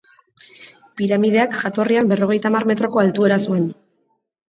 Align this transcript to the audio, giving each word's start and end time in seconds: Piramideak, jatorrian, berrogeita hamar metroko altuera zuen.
Piramideak, 1.01 1.53
jatorrian, 1.59 2.09
berrogeita 2.15 2.53
hamar 2.53 2.69
metroko 2.73 3.07
altuera 3.07 3.43
zuen. 3.49 3.73